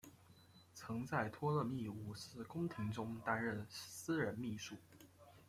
[0.73, 4.75] 曾在托勒密五世宫廷中担任私人秘书。